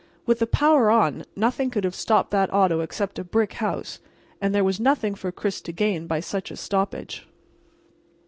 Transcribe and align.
With 0.25 0.39
the 0.39 0.47
power 0.47 0.89
on 0.89 1.25
nothing 1.35 1.69
could 1.69 1.83
have 1.83 1.93
stopped 1.93 2.31
that 2.31 2.51
auto 2.51 2.79
except 2.79 3.19
a 3.19 3.23
brick 3.23 3.53
house, 3.61 3.99
and 4.41 4.51
there 4.51 4.63
was 4.63 4.79
nothing 4.79 5.13
for 5.13 5.31
Chris 5.31 5.61
to 5.61 5.71
gain 5.71 6.07
by 6.07 6.21
such 6.21 6.49
a 6.49 6.55
stoppage. 6.57 7.27